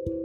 Selamat 0.00 0.16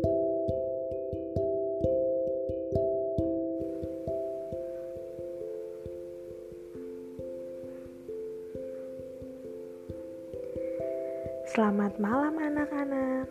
malam 11.99 12.39
anak-anak. 12.39 13.27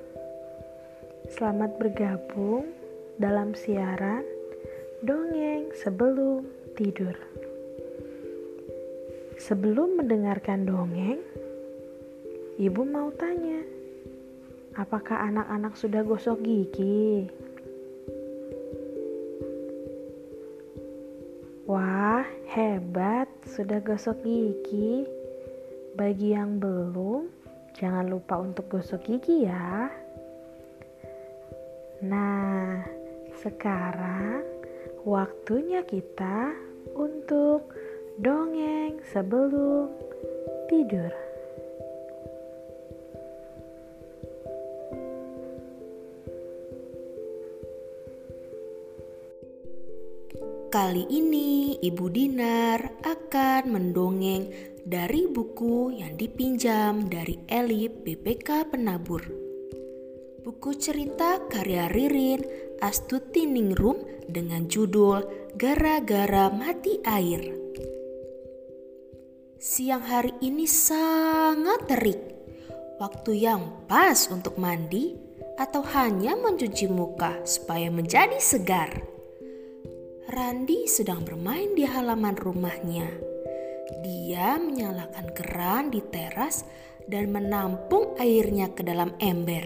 Selamat 1.33 1.81
bergabung 1.81 2.69
dalam 3.17 3.57
siaran 3.57 4.29
dongeng 5.01 5.73
sebelum 5.81 6.45
tidur. 6.77 7.17
Sebelum 9.41 9.97
mendengarkan 9.97 10.69
dongeng, 10.69 11.25
Ibu 12.61 12.85
mau 12.85 13.09
tanya, 13.17 13.65
apakah 14.79 15.27
anak-anak 15.31 15.75
sudah 15.79 16.03
gosok 16.07 16.43
gigi? 16.45 17.31
Wah, 21.65 22.23
hebat, 22.53 23.27
sudah 23.49 23.81
gosok 23.81 24.21
gigi. 24.23 25.09
Bagi 25.95 26.35
yang 26.35 26.59
belum, 26.59 27.31
Jangan 27.75 28.07
lupa 28.07 28.39
untuk 28.39 28.71
gosok 28.71 29.03
gigi 29.03 29.51
ya. 29.51 29.91
Nah, 32.07 32.87
sekarang 33.43 34.47
waktunya 35.03 35.83
kita 35.83 36.55
untuk 36.95 37.75
dongeng 38.23 39.03
sebelum 39.11 39.91
tidur. 40.71 41.24
Kali 50.75 51.07
ini 51.07 51.79
Ibu 51.79 52.11
Dinar 52.11 53.07
akan 53.07 53.63
mendongeng 53.71 54.51
dari 54.83 55.31
buku 55.31 56.03
yang 56.03 56.19
dipinjam 56.19 57.07
dari 57.07 57.39
Elip 57.47 58.03
BPK 58.03 58.75
Penabur. 58.75 59.23
Buku 60.43 60.75
cerita 60.75 61.47
karya 61.47 61.87
Ririn 61.87 62.43
Astuti 62.83 63.47
Ningrum 63.47 64.27
dengan 64.27 64.67
judul 64.67 65.23
Gara-gara 65.55 66.51
Mati 66.51 66.99
Air. 67.07 67.55
Siang 69.63 70.03
hari 70.03 70.35
ini 70.43 70.67
sangat 70.67 71.87
terik. 71.87 72.19
Waktu 72.99 73.47
yang 73.47 73.87
pas 73.87 74.27
untuk 74.27 74.59
mandi 74.59 75.15
atau 75.55 75.87
hanya 75.95 76.35
mencuci 76.35 76.91
muka 76.91 77.47
supaya 77.47 77.95
menjadi 77.95 78.43
segar. 78.43 79.14
Randi 80.35 80.91
sedang 80.91 81.23
bermain 81.23 81.79
di 81.79 81.87
halaman 81.87 82.35
rumahnya. 82.35 83.07
Dia 84.03 84.59
menyalakan 84.59 85.31
keran 85.31 85.95
di 85.95 86.03
teras 86.03 86.67
dan 87.07 87.31
menampung 87.31 88.19
airnya 88.19 88.75
ke 88.75 88.83
dalam 88.83 89.15
ember. 89.23 89.63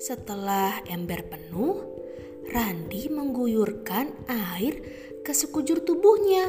Setelah 0.00 0.80
ember 0.88 1.28
penuh, 1.28 1.84
Randi 2.48 3.12
mengguyurkan 3.12 4.24
air 4.24 4.80
ke 5.20 5.36
sekujur 5.36 5.84
tubuhnya. 5.84 6.48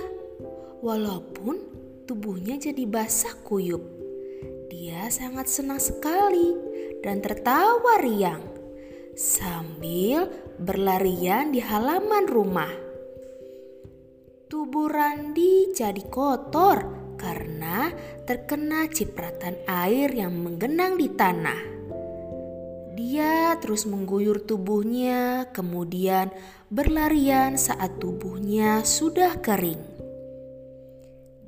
Walaupun 0.80 1.60
tubuhnya 2.08 2.56
jadi 2.56 2.88
basah 2.88 3.36
kuyup, 3.44 3.84
dia 4.72 5.12
sangat 5.12 5.52
senang 5.52 5.84
sekali 5.84 6.56
dan 7.04 7.20
tertawa 7.20 8.00
riang 8.00 8.57
sambil 9.18 10.30
berlarian 10.62 11.50
di 11.50 11.58
halaman 11.58 12.30
rumah. 12.30 12.70
Tubuh 14.46 14.86
Randi 14.86 15.74
jadi 15.74 16.06
kotor 16.06 16.86
karena 17.18 17.90
terkena 18.30 18.86
cipratan 18.86 19.58
air 19.66 20.14
yang 20.14 20.38
menggenang 20.38 21.02
di 21.02 21.10
tanah. 21.10 21.62
Dia 22.94 23.58
terus 23.58 23.90
mengguyur 23.90 24.46
tubuhnya, 24.46 25.50
kemudian 25.50 26.30
berlarian 26.70 27.58
saat 27.58 27.98
tubuhnya 27.98 28.86
sudah 28.86 29.42
kering. 29.42 29.82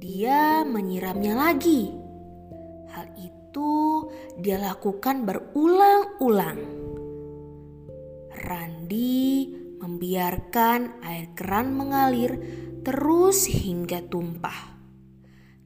Dia 0.02 0.66
menyiramnya 0.66 1.38
lagi. 1.38 1.94
Hal 2.90 3.14
itu 3.14 4.10
dia 4.42 4.58
lakukan 4.58 5.22
berulang-ulang. 5.22 6.89
Randi 8.50 9.46
membiarkan 9.78 11.06
air 11.06 11.38
keran 11.38 11.78
mengalir 11.78 12.34
terus 12.82 13.46
hingga 13.46 14.02
tumpah. 14.10 14.74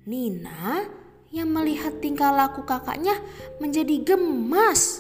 Nina 0.04 0.84
yang 1.32 1.48
melihat 1.56 2.04
tingkah 2.04 2.36
laku 2.36 2.68
kakaknya 2.68 3.16
menjadi 3.64 4.04
gemas. 4.04 5.00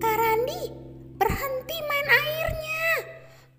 Kak 0.00 0.16
Randi, 0.16 0.72
berhenti 1.20 1.76
main 1.84 2.08
airnya. 2.08 2.88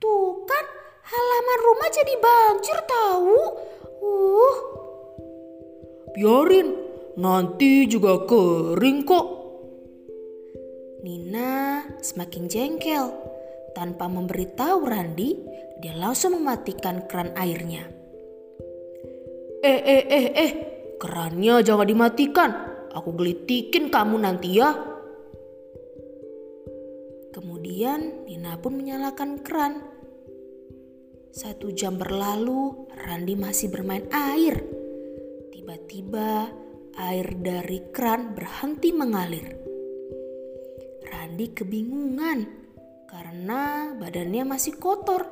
Tuh 0.02 0.42
kan 0.50 0.66
halaman 1.06 1.60
rumah 1.62 1.90
jadi 1.94 2.16
banjir 2.18 2.80
tahu. 2.90 3.38
Uh. 4.02 4.58
Biarin, 6.18 6.74
nanti 7.22 7.86
juga 7.86 8.18
kering 8.26 9.06
kok. 9.06 9.41
Nina 11.02 11.82
semakin 11.98 12.46
jengkel. 12.46 13.10
Tanpa 13.74 14.06
memberitahu 14.06 14.86
Randi, 14.86 15.34
dia 15.82 15.98
langsung 15.98 16.38
mematikan 16.38 17.10
keran 17.10 17.34
airnya. 17.34 17.90
Eh, 19.62 19.82
eh, 19.82 20.04
eh, 20.06 20.28
eh, 20.34 20.52
kerannya 21.02 21.66
jangan 21.66 21.88
dimatikan. 21.88 22.52
Aku 22.94 23.16
gelitikin 23.18 23.90
kamu 23.90 24.22
nanti 24.22 24.62
ya. 24.62 24.78
Kemudian 27.32 28.28
Nina 28.28 28.60
pun 28.60 28.78
menyalakan 28.78 29.42
keran. 29.42 29.82
Satu 31.32 31.72
jam 31.72 31.96
berlalu, 31.96 32.92
Randi 32.92 33.40
masih 33.40 33.72
bermain 33.72 34.04
air. 34.12 34.60
Tiba-tiba 35.56 36.52
air 37.00 37.28
dari 37.40 37.80
keran 37.96 38.36
berhenti 38.36 38.92
mengalir. 38.92 39.61
Randi 41.32 41.48
kebingungan 41.56 42.44
karena 43.08 43.96
badannya 43.96 44.44
masih 44.44 44.76
kotor. 44.76 45.24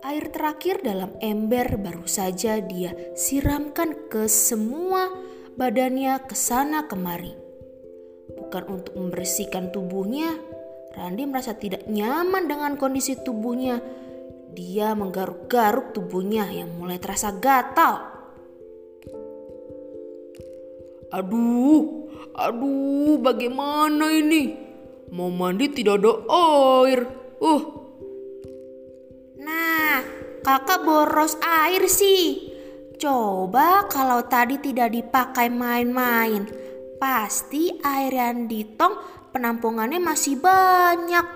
Air 0.00 0.32
terakhir 0.32 0.80
dalam 0.80 1.12
ember 1.20 1.76
baru 1.76 2.08
saja 2.08 2.56
dia 2.56 2.96
siramkan 3.12 4.08
ke 4.08 4.24
semua 4.32 5.12
badannya 5.60 6.24
ke 6.24 6.32
sana 6.32 6.88
kemari. 6.88 7.36
Bukan 8.32 8.64
untuk 8.72 8.96
membersihkan 8.96 9.76
tubuhnya, 9.76 10.40
Randi 10.96 11.28
merasa 11.28 11.52
tidak 11.52 11.84
nyaman 11.84 12.48
dengan 12.48 12.80
kondisi 12.80 13.20
tubuhnya. 13.20 13.76
Dia 14.56 14.96
menggaruk-garuk 14.96 15.92
tubuhnya 15.92 16.48
yang 16.48 16.80
mulai 16.80 16.96
terasa 16.96 17.28
gatal. 17.36 18.08
Aduh, 21.12 22.02
Aduh, 22.32 23.20
bagaimana 23.20 24.08
ini? 24.08 24.56
Mau 25.12 25.28
mandi 25.28 25.68
tidak 25.68 26.00
ada 26.00 26.12
air. 26.32 27.04
Uh. 27.36 27.62
Nah, 29.44 30.00
kakak 30.40 30.88
boros 30.88 31.36
air 31.44 31.84
sih. 31.84 32.48
Coba 32.96 33.92
kalau 33.92 34.24
tadi 34.24 34.56
tidak 34.56 34.88
dipakai 34.88 35.52
main-main, 35.52 36.48
pasti 36.96 37.76
air 37.84 38.08
yang 38.08 38.48
di 38.48 38.64
tong 38.72 38.96
penampungannya 39.36 40.00
masih 40.00 40.40
banyak. 40.40 41.26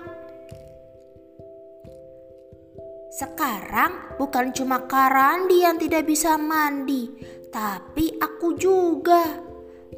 Sekarang 3.13 4.17
bukan 4.17 4.57
cuma 4.57 4.89
Karandi 4.89 5.61
yang 5.61 5.77
tidak 5.77 6.09
bisa 6.09 6.33
mandi, 6.33 7.13
tapi 7.53 8.09
aku 8.17 8.57
juga. 8.57 9.45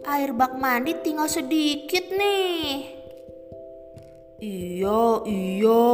Air 0.03 0.35
bak 0.35 0.59
mandi 0.59 0.99
tinggal 0.99 1.31
sedikit 1.31 2.11
nih. 2.11 2.98
Iya, 4.39 5.27
iya. 5.27 5.91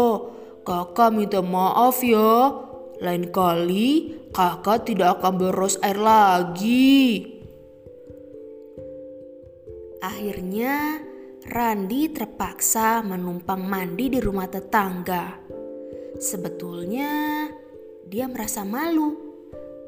Kakak 0.65 1.09
minta 1.13 1.41
maaf 1.41 2.01
ya. 2.01 2.61
Lain 3.01 3.29
kali 3.29 4.17
kakak 4.31 4.87
tidak 4.89 5.19
akan 5.19 5.33
beros 5.37 5.75
air 5.81 5.99
lagi. 5.99 7.25
Akhirnya 10.05 11.01
Randi 11.45 12.09
terpaksa 12.09 13.05
menumpang 13.05 13.61
mandi 13.69 14.09
di 14.09 14.17
rumah 14.17 14.49
tetangga. 14.49 15.37
Sebetulnya 16.17 17.45
dia 18.09 18.25
merasa 18.25 18.65
malu, 18.65 19.13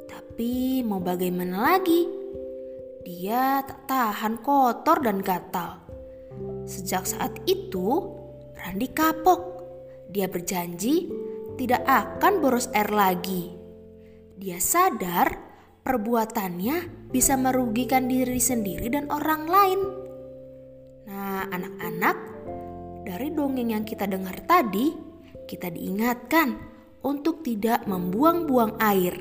tapi 0.05 0.85
mau 0.85 1.01
bagaimana 1.01 1.73
lagi? 1.73 2.05
Dia 3.01 3.65
tak 3.65 3.89
tahan 3.89 4.37
kotor 4.45 5.01
dan 5.01 5.17
gatal. 5.25 5.81
Sejak 6.69 7.09
saat 7.09 7.33
itu, 7.49 8.05
Randi 8.57 8.89
kapok. 8.91 9.41
Dia 10.09 10.25
berjanji 10.25 11.07
tidak 11.57 11.83
akan 11.83 12.33
boros 12.39 12.69
air 12.71 12.89
lagi. 12.93 13.53
Dia 14.37 14.61
sadar 14.61 15.33
perbuatannya 15.81 17.09
bisa 17.09 17.33
merugikan 17.39 18.05
diri 18.05 18.37
sendiri 18.37 18.93
dan 18.93 19.09
orang 19.09 19.43
lain. 19.49 19.79
Nah, 21.07 21.49
anak-anak, 21.49 22.17
dari 23.07 23.31
dongeng 23.33 23.73
yang 23.73 23.85
kita 23.87 24.05
dengar 24.05 24.37
tadi, 24.43 24.93
kita 25.47 25.71
diingatkan 25.71 26.59
untuk 27.07 27.41
tidak 27.41 27.87
membuang-buang 27.87 28.77
air, 28.83 29.15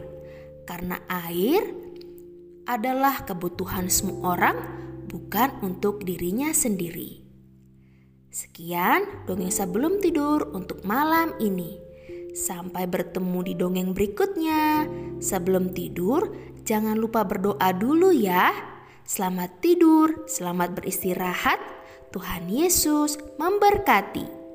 karena 0.67 0.99
air 1.06 1.62
adalah 2.67 3.23
kebutuhan 3.23 3.87
semua 3.87 4.35
orang, 4.35 4.59
bukan 5.06 5.62
untuk 5.62 6.03
dirinya 6.03 6.50
sendiri. 6.50 7.25
Sekian 8.37 9.25
dongeng 9.25 9.49
sebelum 9.49 9.97
tidur 9.97 10.53
untuk 10.53 10.85
malam 10.85 11.33
ini. 11.41 11.81
Sampai 12.37 12.85
bertemu 12.85 13.41
di 13.41 13.56
dongeng 13.56 13.97
berikutnya. 13.97 14.85
Sebelum 15.25 15.73
tidur, 15.73 16.37
jangan 16.61 17.00
lupa 17.00 17.25
berdoa 17.25 17.73
dulu 17.73 18.12
ya. 18.12 18.53
Selamat 19.09 19.65
tidur, 19.65 20.29
selamat 20.29 20.77
beristirahat. 20.77 21.56
Tuhan 22.12 22.53
Yesus 22.53 23.17
memberkati. 23.41 24.45